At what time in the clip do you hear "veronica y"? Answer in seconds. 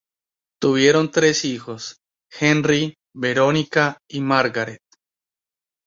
3.13-4.21